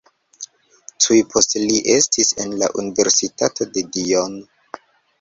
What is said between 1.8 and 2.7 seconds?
estis en